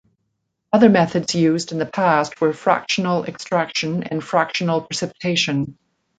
[0.73, 5.77] Other methods used in the past were fractional extraction and fractional precipitation.